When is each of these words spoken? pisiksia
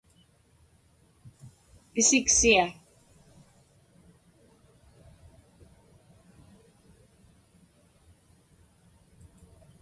pisiksia 1.93 2.65